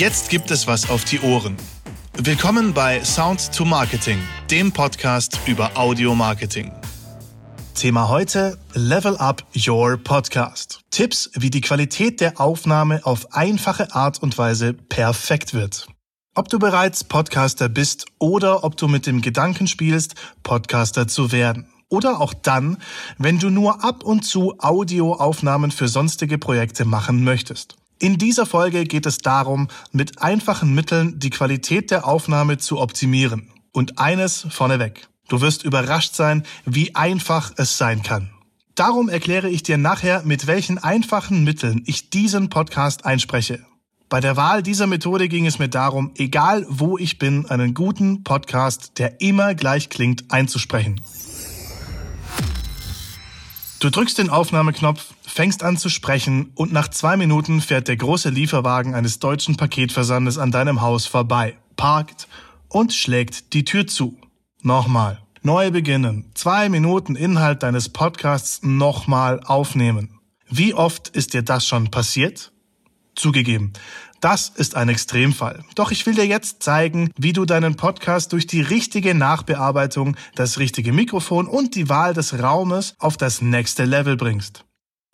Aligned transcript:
Jetzt 0.00 0.30
gibt 0.30 0.50
es 0.50 0.66
was 0.66 0.88
auf 0.88 1.04
die 1.04 1.20
Ohren. 1.20 1.58
Willkommen 2.16 2.72
bei 2.72 3.04
Sound 3.04 3.52
to 3.54 3.66
Marketing, 3.66 4.18
dem 4.50 4.72
Podcast 4.72 5.38
über 5.44 5.72
Audio 5.74 6.14
Marketing. 6.14 6.72
Thema 7.74 8.08
heute 8.08 8.56
Level 8.72 9.18
Up 9.18 9.44
Your 9.54 9.98
Podcast. 9.98 10.80
Tipps, 10.90 11.30
wie 11.34 11.50
die 11.50 11.60
Qualität 11.60 12.22
der 12.22 12.40
Aufnahme 12.40 13.04
auf 13.04 13.34
einfache 13.34 13.94
Art 13.94 14.22
und 14.22 14.38
Weise 14.38 14.72
perfekt 14.72 15.52
wird. 15.52 15.86
Ob 16.34 16.48
du 16.48 16.58
bereits 16.58 17.04
Podcaster 17.04 17.68
bist 17.68 18.06
oder 18.18 18.64
ob 18.64 18.78
du 18.78 18.88
mit 18.88 19.04
dem 19.04 19.20
Gedanken 19.20 19.66
spielst, 19.66 20.14
Podcaster 20.42 21.08
zu 21.08 21.30
werden. 21.30 21.66
Oder 21.90 22.22
auch 22.22 22.32
dann, 22.32 22.78
wenn 23.18 23.38
du 23.38 23.50
nur 23.50 23.84
ab 23.84 24.02
und 24.02 24.22
zu 24.22 24.54
Audioaufnahmen 24.60 25.70
für 25.70 25.88
sonstige 25.88 26.38
Projekte 26.38 26.86
machen 26.86 27.22
möchtest. 27.22 27.76
In 28.02 28.16
dieser 28.16 28.46
Folge 28.46 28.84
geht 28.84 29.04
es 29.04 29.18
darum, 29.18 29.68
mit 29.92 30.22
einfachen 30.22 30.74
Mitteln 30.74 31.18
die 31.18 31.28
Qualität 31.28 31.90
der 31.90 32.06
Aufnahme 32.06 32.56
zu 32.56 32.80
optimieren. 32.80 33.52
Und 33.72 33.98
eines 33.98 34.46
vorneweg. 34.48 35.08
Du 35.28 35.42
wirst 35.42 35.64
überrascht 35.64 36.14
sein, 36.14 36.44
wie 36.64 36.94
einfach 36.94 37.52
es 37.58 37.76
sein 37.76 38.02
kann. 38.02 38.30
Darum 38.74 39.10
erkläre 39.10 39.50
ich 39.50 39.62
dir 39.62 39.76
nachher, 39.76 40.22
mit 40.24 40.46
welchen 40.46 40.78
einfachen 40.78 41.44
Mitteln 41.44 41.82
ich 41.84 42.08
diesen 42.08 42.48
Podcast 42.48 43.04
einspreche. 43.04 43.60
Bei 44.08 44.20
der 44.20 44.34
Wahl 44.34 44.62
dieser 44.62 44.86
Methode 44.86 45.28
ging 45.28 45.44
es 45.44 45.58
mir 45.58 45.68
darum, 45.68 46.12
egal 46.16 46.64
wo 46.70 46.96
ich 46.96 47.18
bin, 47.18 47.44
einen 47.50 47.74
guten 47.74 48.24
Podcast, 48.24 48.98
der 48.98 49.20
immer 49.20 49.54
gleich 49.54 49.90
klingt, 49.90 50.32
einzusprechen. 50.32 51.02
Du 53.80 53.88
drückst 53.88 54.18
den 54.18 54.28
Aufnahmeknopf, 54.28 55.14
fängst 55.26 55.62
an 55.62 55.78
zu 55.78 55.88
sprechen 55.88 56.52
und 56.54 56.70
nach 56.70 56.88
zwei 56.88 57.16
Minuten 57.16 57.62
fährt 57.62 57.88
der 57.88 57.96
große 57.96 58.28
Lieferwagen 58.28 58.94
eines 58.94 59.20
deutschen 59.20 59.56
Paketversandes 59.56 60.36
an 60.36 60.50
deinem 60.50 60.82
Haus 60.82 61.06
vorbei, 61.06 61.56
parkt 61.76 62.28
und 62.68 62.92
schlägt 62.92 63.54
die 63.54 63.64
Tür 63.64 63.86
zu. 63.86 64.18
Nochmal. 64.60 65.22
Neu 65.40 65.70
beginnen. 65.70 66.30
Zwei 66.34 66.68
Minuten 66.68 67.16
Inhalt 67.16 67.62
deines 67.62 67.88
Podcasts 67.88 68.60
nochmal 68.62 69.40
aufnehmen. 69.46 70.20
Wie 70.50 70.74
oft 70.74 71.08
ist 71.08 71.32
dir 71.32 71.42
das 71.42 71.66
schon 71.66 71.90
passiert? 71.90 72.52
Zugegeben, 73.14 73.72
das 74.20 74.50
ist 74.50 74.76
ein 74.76 74.88
Extremfall. 74.88 75.64
Doch 75.74 75.90
ich 75.90 76.04
will 76.04 76.14
dir 76.14 76.26
jetzt 76.26 76.62
zeigen, 76.62 77.10
wie 77.16 77.32
du 77.32 77.46
deinen 77.46 77.76
Podcast 77.76 78.32
durch 78.32 78.46
die 78.46 78.60
richtige 78.60 79.14
Nachbearbeitung, 79.14 80.16
das 80.34 80.58
richtige 80.58 80.92
Mikrofon 80.92 81.46
und 81.46 81.74
die 81.74 81.88
Wahl 81.88 82.12
des 82.12 82.38
Raumes 82.38 82.94
auf 82.98 83.16
das 83.16 83.40
nächste 83.40 83.84
Level 83.84 84.16
bringst. 84.16 84.64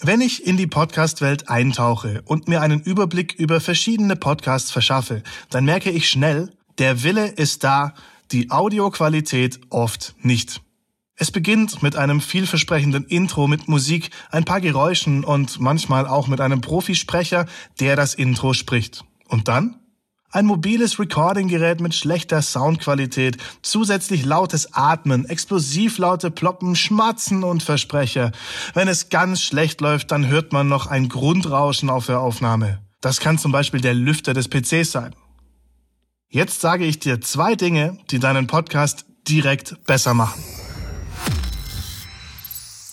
Wenn 0.03 0.21
ich 0.21 0.47
in 0.47 0.57
die 0.57 0.67
Podcast-Welt 0.67 1.49
eintauche 1.49 2.23
und 2.27 2.49
mir 2.49 2.61
einen 2.61 2.83
Überblick 2.83 3.35
über 3.35 3.61
verschiedene 3.61 4.17
Podcasts 4.17 4.71
verschaffe, 4.71 5.23
dann 5.51 5.65
merke 5.65 5.91
ich 5.91 6.11
schnell, 6.11 6.51
der 6.79 7.03
Wille 7.03 7.29
ist 7.29 7.65
da, 7.65 7.95
die 8.33 8.51
Audioqualität 8.51 9.61
oft 9.71 10.15
nicht. 10.21 10.61
Es 11.19 11.31
beginnt 11.31 11.83
mit 11.83 11.97
einem 11.97 12.21
vielversprechenden 12.21 13.05
Intro 13.05 13.49
mit 13.49 13.69
Musik, 13.69 14.11
ein 14.31 14.45
paar 14.45 14.61
Geräuschen 14.61 15.25
und 15.25 15.59
manchmal 15.61 16.07
auch 16.07 16.29
mit 16.29 16.43
einem 16.43 16.61
Profisprecher, 16.61 17.47
der 17.81 17.97
das 17.97 18.13
Intro 18.15 18.53
spricht. 18.53 19.03
Und 19.29 19.49
dann? 19.49 19.81
Ein 20.31 20.45
mobiles 20.45 20.99
Recording-Gerät 20.99 21.81
mit 21.81 21.95
schlechter 21.95 22.43
Soundqualität, 22.43 23.39
zusätzlich 23.63 24.27
lautes 24.27 24.75
Atmen, 24.75 25.25
explosiv 25.25 25.97
laute 25.97 26.31
Ploppen, 26.31 26.77
Schmatzen 26.77 27.45
und 27.45 27.63
Versprecher. 27.63 28.33
Wenn 28.75 28.89
es 28.89 29.09
ganz 29.09 29.41
schlecht 29.41 29.81
läuft, 29.81 30.11
dann 30.11 30.27
hört 30.27 30.53
man 30.53 30.69
noch 30.69 30.87
ein 30.87 31.09
Grundrauschen 31.09 31.89
auf 31.89 32.05
der 32.05 32.21
Aufnahme. 32.21 32.81
Das 33.01 33.21
kann 33.21 33.39
zum 33.39 33.53
Beispiel 33.53 33.81
der 33.81 33.95
Lüfter 33.95 34.35
des 34.35 34.49
PCs 34.49 34.93
sein. 34.93 35.15
Jetzt 36.29 36.61
sage 36.61 36.85
ich 36.85 36.99
dir 36.99 37.23
zwei 37.23 37.55
Dinge, 37.55 37.97
die 38.11 38.19
deinen 38.19 38.47
Podcast 38.47 39.07
direkt 39.27 39.83
besser 39.87 40.13
machen. 40.13 40.43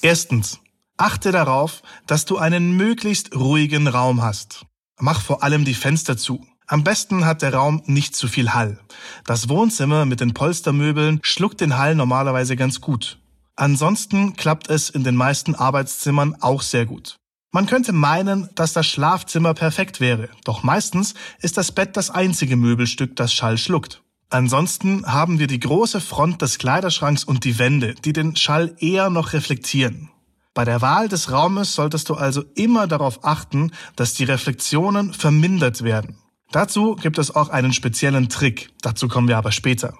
Erstens, 0.03 0.59
achte 0.97 1.31
darauf, 1.31 1.81
dass 2.07 2.25
du 2.25 2.37
einen 2.37 2.75
möglichst 2.75 3.33
ruhigen 3.33 3.87
Raum 3.87 4.21
hast. 4.21 4.65
Mach 4.99 5.21
vor 5.21 5.43
allem 5.43 5.63
die 5.63 5.73
Fenster 5.73 6.17
zu. 6.17 6.45
Am 6.67 6.83
besten 6.83 7.25
hat 7.25 7.41
der 7.41 7.53
Raum 7.53 7.81
nicht 7.85 8.13
zu 8.13 8.27
viel 8.27 8.53
Hall. 8.53 8.81
Das 9.25 9.47
Wohnzimmer 9.47 10.03
mit 10.05 10.19
den 10.19 10.33
Polstermöbeln 10.33 11.21
schluckt 11.23 11.61
den 11.61 11.77
Hall 11.77 11.95
normalerweise 11.95 12.57
ganz 12.57 12.81
gut. 12.81 13.17
Ansonsten 13.55 14.35
klappt 14.35 14.69
es 14.69 14.89
in 14.89 15.05
den 15.05 15.15
meisten 15.15 15.55
Arbeitszimmern 15.55 16.35
auch 16.41 16.63
sehr 16.63 16.85
gut. 16.85 17.15
Man 17.53 17.65
könnte 17.65 17.93
meinen, 17.93 18.49
dass 18.55 18.73
das 18.73 18.85
Schlafzimmer 18.85 19.53
perfekt 19.53 20.01
wäre, 20.01 20.27
doch 20.43 20.63
meistens 20.63 21.13
ist 21.39 21.55
das 21.55 21.71
Bett 21.71 21.95
das 21.95 22.09
einzige 22.09 22.57
Möbelstück, 22.57 23.15
das 23.15 23.33
Schall 23.33 23.57
schluckt. 23.57 24.02
Ansonsten 24.33 25.05
haben 25.05 25.37
wir 25.37 25.45
die 25.45 25.59
große 25.59 26.01
Front 26.01 26.41
des 26.41 26.57
Kleiderschranks 26.57 27.23
und 27.23 27.43
die 27.43 27.59
Wände, 27.59 27.93
die 27.93 28.13
den 28.13 28.35
Schall 28.35 28.75
eher 28.79 29.11
noch 29.11 29.33
reflektieren. 29.33 30.09
Bei 30.55 30.65
der 30.65 30.81
Wahl 30.81 31.07
des 31.07 31.31
Raumes 31.31 31.75
solltest 31.75 32.09
du 32.09 32.15
also 32.15 32.43
immer 32.55 32.87
darauf 32.87 33.23
achten, 33.25 33.71
dass 33.95 34.15
die 34.15 34.23
Reflexionen 34.23 35.13
vermindert 35.13 35.83
werden. 35.83 36.17
Dazu 36.51 36.95
gibt 36.95 37.19
es 37.19 37.35
auch 37.35 37.49
einen 37.49 37.73
speziellen 37.73 38.27
Trick, 38.27 38.71
dazu 38.81 39.07
kommen 39.07 39.27
wir 39.27 39.37
aber 39.37 39.51
später. 39.51 39.93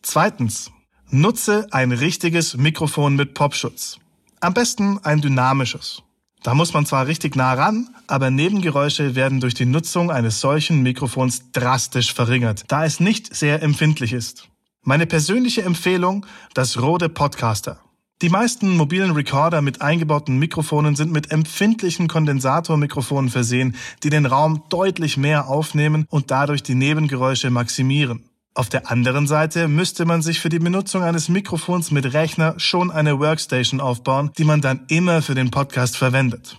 Zweitens, 0.00 0.70
nutze 1.10 1.66
ein 1.70 1.92
richtiges 1.92 2.56
Mikrofon 2.56 3.14
mit 3.14 3.34
Popschutz. 3.34 3.98
Am 4.40 4.54
besten 4.54 5.00
ein 5.02 5.20
dynamisches. 5.20 6.02
Da 6.46 6.54
muss 6.54 6.72
man 6.72 6.86
zwar 6.86 7.08
richtig 7.08 7.34
nah 7.34 7.54
ran, 7.54 7.88
aber 8.06 8.30
Nebengeräusche 8.30 9.16
werden 9.16 9.40
durch 9.40 9.54
die 9.54 9.66
Nutzung 9.66 10.12
eines 10.12 10.40
solchen 10.40 10.80
Mikrofons 10.84 11.50
drastisch 11.50 12.14
verringert, 12.14 12.62
da 12.68 12.84
es 12.84 13.00
nicht 13.00 13.34
sehr 13.34 13.64
empfindlich 13.64 14.12
ist. 14.12 14.48
Meine 14.84 15.06
persönliche 15.06 15.64
Empfehlung, 15.64 16.24
das 16.54 16.80
Rode 16.80 17.08
Podcaster. 17.08 17.80
Die 18.22 18.28
meisten 18.28 18.76
mobilen 18.76 19.10
Recorder 19.10 19.60
mit 19.60 19.82
eingebauten 19.82 20.38
Mikrofonen 20.38 20.94
sind 20.94 21.10
mit 21.10 21.32
empfindlichen 21.32 22.06
Kondensatormikrofonen 22.06 23.28
versehen, 23.28 23.74
die 24.04 24.10
den 24.10 24.24
Raum 24.24 24.62
deutlich 24.68 25.16
mehr 25.16 25.48
aufnehmen 25.48 26.06
und 26.10 26.30
dadurch 26.30 26.62
die 26.62 26.76
Nebengeräusche 26.76 27.50
maximieren. 27.50 28.25
Auf 28.56 28.70
der 28.70 28.90
anderen 28.90 29.26
Seite 29.26 29.68
müsste 29.68 30.06
man 30.06 30.22
sich 30.22 30.40
für 30.40 30.48
die 30.48 30.58
Benutzung 30.58 31.02
eines 31.02 31.28
Mikrofons 31.28 31.90
mit 31.90 32.14
Rechner 32.14 32.54
schon 32.56 32.90
eine 32.90 33.18
Workstation 33.18 33.82
aufbauen, 33.82 34.30
die 34.38 34.44
man 34.44 34.62
dann 34.62 34.86
immer 34.88 35.20
für 35.20 35.34
den 35.34 35.50
Podcast 35.50 35.98
verwendet. 35.98 36.56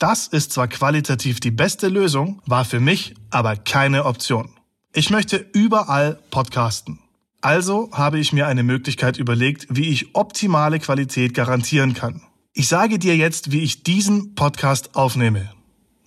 Das 0.00 0.26
ist 0.26 0.50
zwar 0.50 0.66
qualitativ 0.66 1.38
die 1.38 1.52
beste 1.52 1.86
Lösung, 1.86 2.42
war 2.46 2.64
für 2.64 2.80
mich 2.80 3.14
aber 3.30 3.54
keine 3.54 4.06
Option. 4.06 4.50
Ich 4.92 5.10
möchte 5.10 5.36
überall 5.52 6.18
podcasten. 6.32 6.98
Also 7.40 7.90
habe 7.92 8.18
ich 8.18 8.32
mir 8.32 8.48
eine 8.48 8.64
Möglichkeit 8.64 9.16
überlegt, 9.16 9.68
wie 9.70 9.88
ich 9.88 10.16
optimale 10.16 10.80
Qualität 10.80 11.32
garantieren 11.34 11.94
kann. 11.94 12.22
Ich 12.54 12.66
sage 12.66 12.98
dir 12.98 13.16
jetzt, 13.16 13.52
wie 13.52 13.60
ich 13.60 13.84
diesen 13.84 14.34
Podcast 14.34 14.96
aufnehme. 14.96 15.48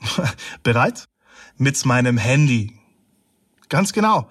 Bereit? 0.63 1.05
Mit 1.55 1.85
meinem 1.85 2.17
Handy. 2.17 2.73
Ganz 3.69 3.93
genau. 3.93 4.27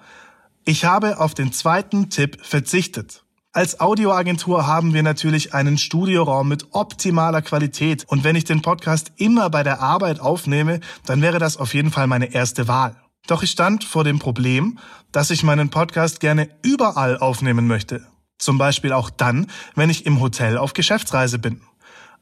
Ich 0.65 0.85
habe 0.85 1.19
auf 1.19 1.33
den 1.33 1.51
zweiten 1.51 2.09
Tipp 2.09 2.37
verzichtet. 2.41 3.25
Als 3.51 3.81
Audioagentur 3.81 4.65
haben 4.65 4.93
wir 4.93 5.03
natürlich 5.03 5.53
einen 5.53 5.77
Studioraum 5.77 6.47
mit 6.47 6.67
optimaler 6.71 7.41
Qualität 7.41 8.05
und 8.07 8.23
wenn 8.23 8.37
ich 8.37 8.45
den 8.45 8.61
Podcast 8.61 9.11
immer 9.17 9.49
bei 9.49 9.63
der 9.63 9.81
Arbeit 9.81 10.21
aufnehme, 10.21 10.79
dann 11.05 11.21
wäre 11.21 11.37
das 11.37 11.57
auf 11.57 11.73
jeden 11.73 11.91
Fall 11.91 12.07
meine 12.07 12.33
erste 12.33 12.69
Wahl. 12.69 12.95
Doch 13.27 13.43
ich 13.43 13.51
stand 13.51 13.83
vor 13.83 14.05
dem 14.05 14.19
Problem, 14.19 14.79
dass 15.11 15.31
ich 15.31 15.43
meinen 15.43 15.69
Podcast 15.69 16.21
gerne 16.21 16.47
überall 16.61 17.17
aufnehmen 17.17 17.67
möchte. 17.67 18.07
Zum 18.37 18.57
Beispiel 18.57 18.93
auch 18.93 19.09
dann, 19.09 19.47
wenn 19.75 19.89
ich 19.89 20.05
im 20.05 20.21
Hotel 20.21 20.57
auf 20.57 20.73
Geschäftsreise 20.73 21.39
bin. 21.39 21.61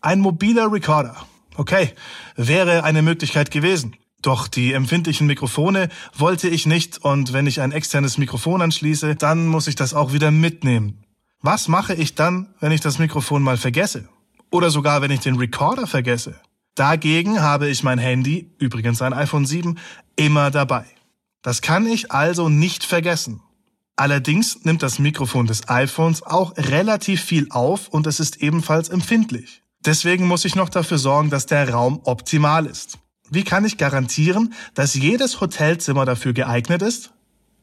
Ein 0.01 0.19
mobiler 0.19 0.71
Recorder. 0.71 1.15
Okay, 1.57 1.93
wäre 2.35 2.83
eine 2.83 3.03
Möglichkeit 3.03 3.51
gewesen. 3.51 3.95
Doch 4.21 4.47
die 4.47 4.73
empfindlichen 4.73 5.27
Mikrofone 5.27 5.89
wollte 6.15 6.47
ich 6.47 6.65
nicht 6.65 6.99
und 6.99 7.33
wenn 7.33 7.47
ich 7.47 7.61
ein 7.61 7.71
externes 7.71 8.17
Mikrofon 8.17 8.61
anschließe, 8.61 9.15
dann 9.15 9.47
muss 9.47 9.67
ich 9.67 9.75
das 9.75 9.93
auch 9.93 10.13
wieder 10.13 10.31
mitnehmen. 10.31 11.03
Was 11.41 11.67
mache 11.67 11.95
ich 11.95 12.13
dann, 12.13 12.53
wenn 12.59 12.71
ich 12.71 12.81
das 12.81 12.99
Mikrofon 12.99 13.41
mal 13.41 13.57
vergesse? 13.57 14.07
Oder 14.51 14.69
sogar, 14.69 15.01
wenn 15.01 15.11
ich 15.11 15.21
den 15.21 15.37
Recorder 15.37 15.87
vergesse? 15.87 16.39
Dagegen 16.75 17.41
habe 17.41 17.67
ich 17.67 17.83
mein 17.83 17.97
Handy, 17.97 18.51
übrigens 18.59 19.01
ein 19.01 19.13
iPhone 19.13 19.45
7, 19.45 19.77
immer 20.15 20.51
dabei. 20.51 20.85
Das 21.41 21.61
kann 21.61 21.87
ich 21.87 22.11
also 22.11 22.47
nicht 22.47 22.83
vergessen. 22.83 23.41
Allerdings 23.95 24.63
nimmt 24.63 24.83
das 24.83 24.99
Mikrofon 24.99 25.47
des 25.47 25.67
iPhones 25.67 26.23
auch 26.23 26.55
relativ 26.57 27.23
viel 27.23 27.47
auf 27.49 27.87
und 27.89 28.07
es 28.07 28.19
ist 28.19 28.41
ebenfalls 28.41 28.89
empfindlich. 28.89 29.63
Deswegen 29.83 30.27
muss 30.27 30.45
ich 30.45 30.55
noch 30.55 30.69
dafür 30.69 30.99
sorgen, 30.99 31.29
dass 31.29 31.47
der 31.47 31.69
Raum 31.69 32.01
optimal 32.03 32.67
ist. 32.67 32.99
Wie 33.33 33.45
kann 33.45 33.63
ich 33.63 33.77
garantieren, 33.77 34.53
dass 34.73 34.93
jedes 34.93 35.39
Hotelzimmer 35.39 36.03
dafür 36.03 36.33
geeignet 36.33 36.81
ist? 36.81 37.11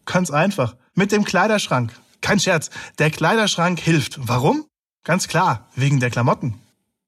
Ganz 0.06 0.30
einfach. 0.30 0.76
Mit 0.94 1.12
dem 1.12 1.24
Kleiderschrank. 1.24 1.92
Kein 2.22 2.40
Scherz. 2.40 2.70
Der 2.98 3.10
Kleiderschrank 3.10 3.78
hilft. 3.78 4.18
Warum? 4.18 4.64
Ganz 5.04 5.28
klar. 5.28 5.68
Wegen 5.74 6.00
der 6.00 6.08
Klamotten. 6.08 6.58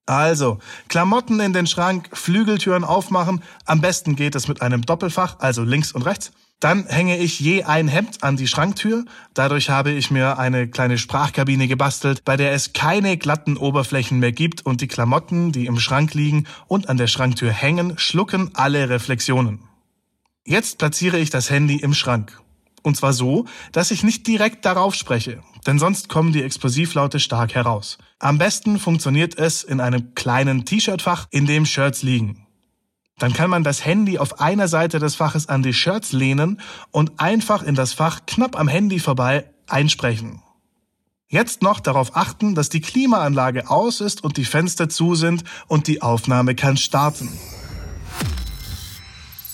Also, 0.04 0.58
Klamotten 0.88 1.40
in 1.40 1.54
den 1.54 1.66
Schrank, 1.66 2.10
Flügeltüren 2.12 2.84
aufmachen. 2.84 3.42
Am 3.64 3.80
besten 3.80 4.14
geht 4.14 4.34
es 4.34 4.46
mit 4.46 4.60
einem 4.60 4.82
Doppelfach, 4.82 5.38
also 5.38 5.62
links 5.62 5.92
und 5.92 6.02
rechts. 6.02 6.30
Dann 6.60 6.86
hänge 6.86 7.16
ich 7.16 7.40
je 7.40 7.64
ein 7.64 7.88
Hemd 7.88 8.22
an 8.22 8.36
die 8.36 8.46
Schranktür. 8.46 9.06
Dadurch 9.32 9.70
habe 9.70 9.92
ich 9.92 10.10
mir 10.10 10.38
eine 10.38 10.68
kleine 10.68 10.98
Sprachkabine 10.98 11.68
gebastelt, 11.68 12.22
bei 12.26 12.36
der 12.36 12.52
es 12.52 12.74
keine 12.74 13.16
glatten 13.16 13.56
Oberflächen 13.56 14.18
mehr 14.18 14.32
gibt 14.32 14.66
und 14.66 14.82
die 14.82 14.86
Klamotten, 14.86 15.52
die 15.52 15.64
im 15.64 15.80
Schrank 15.80 16.12
liegen 16.12 16.46
und 16.66 16.90
an 16.90 16.98
der 16.98 17.06
Schranktür 17.06 17.50
hängen, 17.50 17.98
schlucken 17.98 18.50
alle 18.52 18.90
Reflexionen. 18.90 19.60
Jetzt 20.44 20.76
platziere 20.76 21.18
ich 21.18 21.30
das 21.30 21.48
Handy 21.48 21.76
im 21.76 21.94
Schrank. 21.94 22.38
Und 22.82 22.96
zwar 22.96 23.14
so, 23.14 23.46
dass 23.72 23.90
ich 23.90 24.04
nicht 24.04 24.26
direkt 24.26 24.64
darauf 24.64 24.94
spreche, 24.94 25.42
denn 25.66 25.78
sonst 25.78 26.08
kommen 26.08 26.32
die 26.32 26.42
Explosivlaute 26.42 27.20
stark 27.20 27.54
heraus. 27.54 27.98
Am 28.18 28.36
besten 28.36 28.78
funktioniert 28.78 29.38
es 29.38 29.64
in 29.64 29.80
einem 29.80 30.14
kleinen 30.14 30.66
T-Shirt-Fach, 30.66 31.26
in 31.30 31.46
dem 31.46 31.64
Shirts 31.64 32.02
liegen. 32.02 32.46
Dann 33.20 33.34
kann 33.34 33.50
man 33.50 33.62
das 33.62 33.84
Handy 33.84 34.18
auf 34.18 34.40
einer 34.40 34.66
Seite 34.66 34.98
des 34.98 35.14
Faches 35.14 35.48
an 35.48 35.62
die 35.62 35.74
Shirts 35.74 36.12
lehnen 36.12 36.60
und 36.90 37.20
einfach 37.20 37.62
in 37.62 37.74
das 37.74 37.92
Fach 37.92 38.20
knapp 38.26 38.58
am 38.58 38.66
Handy 38.66 38.98
vorbei 38.98 39.44
einsprechen. 39.68 40.42
Jetzt 41.28 41.62
noch 41.62 41.80
darauf 41.80 42.16
achten, 42.16 42.54
dass 42.54 42.70
die 42.70 42.80
Klimaanlage 42.80 43.70
aus 43.70 44.00
ist 44.00 44.24
und 44.24 44.38
die 44.38 44.46
Fenster 44.46 44.88
zu 44.88 45.14
sind 45.14 45.44
und 45.68 45.86
die 45.86 46.02
Aufnahme 46.02 46.54
kann 46.54 46.78
starten. 46.78 47.28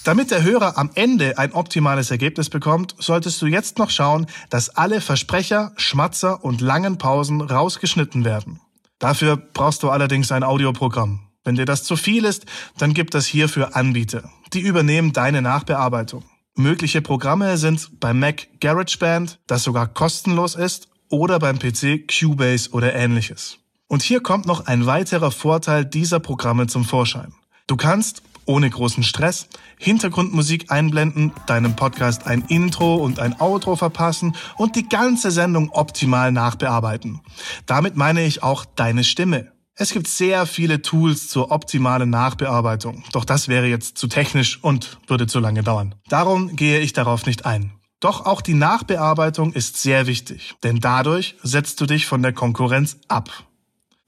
Damit 0.04 0.30
der 0.30 0.44
Hörer 0.44 0.78
am 0.78 0.90
Ende 0.94 1.36
ein 1.36 1.52
optimales 1.52 2.12
Ergebnis 2.12 2.48
bekommt, 2.48 2.94
solltest 2.98 3.42
du 3.42 3.46
jetzt 3.46 3.78
noch 3.78 3.90
schauen, 3.90 4.26
dass 4.48 4.70
alle 4.70 5.00
Versprecher, 5.00 5.72
Schmatzer 5.76 6.44
und 6.44 6.60
langen 6.60 6.98
Pausen 6.98 7.40
rausgeschnitten 7.40 8.24
werden. 8.24 8.60
Dafür 9.00 9.36
brauchst 9.36 9.82
du 9.82 9.90
allerdings 9.90 10.30
ein 10.30 10.44
Audioprogramm. 10.44 11.25
Wenn 11.46 11.54
dir 11.54 11.64
das 11.64 11.84
zu 11.84 11.94
viel 11.94 12.24
ist, 12.24 12.44
dann 12.76 12.92
gibt 12.92 13.14
es 13.14 13.24
hierfür 13.24 13.76
Anbieter. 13.76 14.28
Die 14.52 14.60
übernehmen 14.60 15.12
deine 15.12 15.42
Nachbearbeitung. 15.42 16.24
Mögliche 16.56 17.02
Programme 17.02 17.56
sind 17.56 18.00
beim 18.00 18.18
Mac 18.18 18.48
GarageBand, 18.58 19.38
das 19.46 19.62
sogar 19.62 19.86
kostenlos 19.86 20.56
ist, 20.56 20.88
oder 21.08 21.38
beim 21.38 21.60
PC 21.60 22.08
Cubase 22.08 22.70
oder 22.72 22.96
ähnliches. 22.96 23.58
Und 23.86 24.02
hier 24.02 24.20
kommt 24.20 24.46
noch 24.46 24.66
ein 24.66 24.86
weiterer 24.86 25.30
Vorteil 25.30 25.84
dieser 25.84 26.18
Programme 26.18 26.66
zum 26.66 26.84
Vorschein. 26.84 27.32
Du 27.68 27.76
kannst 27.76 28.22
ohne 28.44 28.68
großen 28.68 29.04
Stress 29.04 29.46
Hintergrundmusik 29.78 30.72
einblenden, 30.72 31.32
deinem 31.46 31.76
Podcast 31.76 32.26
ein 32.26 32.42
Intro 32.48 32.96
und 32.96 33.20
ein 33.20 33.40
Outro 33.40 33.76
verpassen 33.76 34.34
und 34.56 34.74
die 34.74 34.88
ganze 34.88 35.30
Sendung 35.30 35.70
optimal 35.70 36.32
nachbearbeiten. 36.32 37.20
Damit 37.66 37.96
meine 37.96 38.24
ich 38.24 38.42
auch 38.42 38.64
deine 38.64 39.04
Stimme. 39.04 39.52
Es 39.78 39.92
gibt 39.92 40.08
sehr 40.08 40.46
viele 40.46 40.80
Tools 40.80 41.28
zur 41.28 41.50
optimalen 41.50 42.08
Nachbearbeitung, 42.08 43.04
doch 43.12 43.26
das 43.26 43.46
wäre 43.46 43.66
jetzt 43.66 43.98
zu 43.98 44.06
technisch 44.06 44.64
und 44.64 44.96
würde 45.06 45.26
zu 45.26 45.38
lange 45.38 45.62
dauern. 45.62 45.94
Darum 46.08 46.56
gehe 46.56 46.80
ich 46.80 46.94
darauf 46.94 47.26
nicht 47.26 47.44
ein. 47.44 47.72
Doch 48.00 48.24
auch 48.24 48.40
die 48.40 48.54
Nachbearbeitung 48.54 49.52
ist 49.52 49.76
sehr 49.76 50.06
wichtig, 50.06 50.54
denn 50.62 50.80
dadurch 50.80 51.36
setzt 51.42 51.78
du 51.82 51.84
dich 51.84 52.06
von 52.06 52.22
der 52.22 52.32
Konkurrenz 52.32 52.96
ab. 53.08 53.28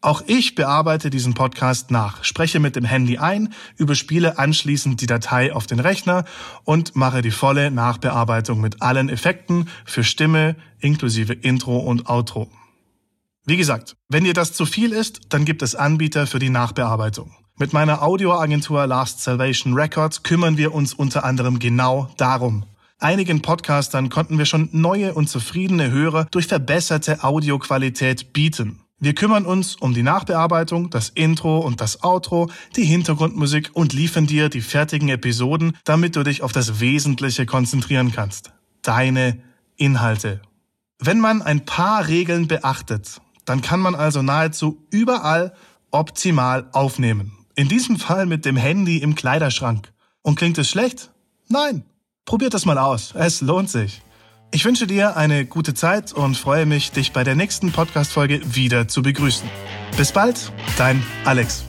Auch 0.01 0.23
ich 0.27 0.55
bearbeite 0.55 1.11
diesen 1.11 1.35
Podcast 1.35 1.91
nach, 1.91 2.25
spreche 2.25 2.61
mit 2.61 2.75
dem 2.75 2.85
Handy 2.85 3.19
ein, 3.19 3.53
überspiele 3.77 4.39
anschließend 4.39 5.03
die 5.03 5.07
Datei 5.07 5.53
auf 5.53 5.67
den 5.67 5.81
Rechner 5.81 6.25
und 6.65 6.97
mache 6.97 7.21
die 7.21 7.31
volle 7.31 7.71
Nachbearbeitung 7.71 8.63
mit 8.63 8.81
allen 8.81 9.11
Effekten 9.11 9.69
für 9.85 10.03
Stimme 10.03 10.57
inklusive 10.79 11.35
Intro 11.35 11.77
und 11.77 12.09
Outro. 12.09 12.51
Wie 13.49 13.57
gesagt, 13.57 13.97
wenn 14.11 14.25
dir 14.25 14.35
das 14.35 14.53
zu 14.53 14.67
viel 14.67 14.93
ist, 14.93 15.21
dann 15.31 15.47
gibt 15.47 15.63
es 15.63 15.75
Anbieter 15.75 16.27
für 16.27 16.39
die 16.39 16.51
Nachbearbeitung. 16.51 17.35
Mit 17.59 17.73
meiner 17.73 18.03
Audioagentur 18.03 18.87
Last 18.87 19.23
Salvation 19.23 19.73
Records 19.73 20.23
kümmern 20.23 20.59
wir 20.59 20.75
uns 20.75 20.93
unter 20.93 21.25
anderem 21.25 21.59
genau 21.59 22.11
darum. 22.19 22.67
Einigen 22.99 23.41
Podcastern 23.41 24.11
konnten 24.11 24.37
wir 24.37 24.45
schon 24.45 24.69
neue 24.73 25.15
und 25.15 25.31
zufriedene 25.31 25.91
Hörer 25.91 26.27
durch 26.31 26.47
verbesserte 26.47 27.25
Audioqualität 27.25 28.35
bieten. 28.35 28.81
Wir 29.01 29.15
kümmern 29.15 29.47
uns 29.47 29.77
um 29.77 29.95
die 29.95 30.03
Nachbearbeitung, 30.03 30.91
das 30.91 31.09
Intro 31.09 31.61
und 31.61 31.81
das 31.81 32.05
Outro, 32.05 32.51
die 32.77 32.85
Hintergrundmusik 32.85 33.71
und 33.73 33.95
liefern 33.95 34.27
dir 34.27 34.51
die 34.51 34.61
fertigen 34.61 35.09
Episoden, 35.09 35.75
damit 35.85 36.17
du 36.17 36.23
dich 36.23 36.43
auf 36.43 36.53
das 36.53 36.81
Wesentliche 36.81 37.47
konzentrieren 37.47 38.13
kannst. 38.13 38.53
Deine 38.83 39.41
Inhalte. 39.77 40.43
Wenn 41.01 41.21
man 41.21 41.43
ein 41.43 41.65
paar 41.65 42.09
Regeln 42.09 42.49
beachtet, 42.49 43.21
dann 43.49 43.63
kann 43.63 43.81
man 43.81 43.95
also 43.95 44.23
nahezu 44.23 44.87
überall 44.91 45.55
optimal 45.91 46.69
aufnehmen. 46.73 47.33
In 47.55 47.69
diesem 47.69 47.99
Fall 47.99 48.27
mit 48.27 48.45
dem 48.45 48.57
Handy 48.57 48.99
im 48.99 49.15
Kleiderschrank. 49.15 49.93
Und 50.23 50.37
klingt 50.37 50.59
es 50.59 50.69
schlecht? 50.69 51.11
Nein. 51.49 51.85
Probiert 52.25 52.55
das 52.55 52.67
mal 52.67 52.79
aus. 52.79 53.15
Es 53.15 53.41
lohnt 53.41 53.71
sich. 53.71 54.03
Ich 54.51 54.65
wünsche 54.65 54.87
dir 54.87 55.17
eine 55.17 55.45
gute 55.45 55.75
Zeit 55.75 56.13
und 56.13 56.37
freue 56.37 56.67
mich, 56.67 56.93
dich 56.93 57.13
bei 57.13 57.25
der 57.25 57.35
nächsten 57.35 57.73
Podcast-Folge 57.73 58.55
wieder 58.55 58.89
zu 58.89 59.03
begrüßen. 59.03 59.49
Bis 59.97 60.13
bald, 60.13 60.53
dein 60.77 61.03
Alex. 61.25 61.65